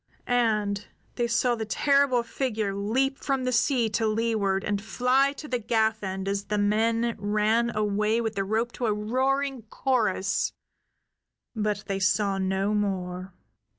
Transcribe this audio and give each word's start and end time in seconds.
And 0.25 0.87
they 1.13 1.27
saw 1.27 1.53
the 1.53 1.63
terrible 1.67 2.23
figure 2.23 2.73
leap 2.73 3.19
from 3.19 3.43
the 3.43 3.51
sea 3.51 3.87
to 3.89 4.07
leeward 4.07 4.63
and 4.63 4.81
fly 4.81 5.31
to 5.33 5.47
the 5.47 5.59
gaff 5.59 6.01
end 6.01 6.27
as 6.27 6.45
the 6.45 6.57
men 6.57 7.15
ran 7.19 7.71
away 7.77 8.19
with 8.19 8.33
the 8.33 8.43
rope 8.43 8.71
to 8.71 8.87
a 8.87 8.93
roaring 8.95 9.61
chorus. 9.69 10.53
But 11.55 11.83
they 11.85 11.99
saw 11.99 12.39
no 12.39 12.73
more. 12.73 13.35